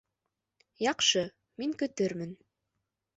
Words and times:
Яҡшы. 0.83 1.21
Мин 1.63 1.75
көтөрмөн 1.83 2.33